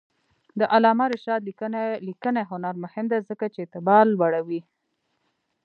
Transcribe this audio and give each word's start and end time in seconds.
د 0.59 0.61
علامه 0.73 1.05
رشاد 1.15 1.41
لیکنی 2.09 2.41
هنر 2.51 2.75
مهم 2.83 3.05
دی 3.11 3.19
ځکه 3.29 3.45
چې 3.53 3.59
اعتبار 3.63 4.03
لوړوي. 4.13 4.61